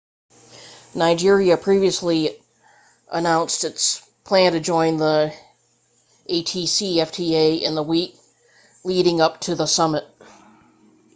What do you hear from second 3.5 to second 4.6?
it planned to